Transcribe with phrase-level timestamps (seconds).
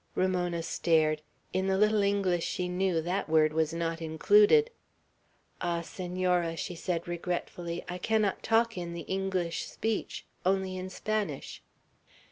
[0.15, 1.21] Ramona stared.
[1.53, 4.71] In the little English she knew, that word was not included.
[5.61, 11.61] "Ah, Senora," she said regretfully, "I cannot talk in the English speech; only in Spanish."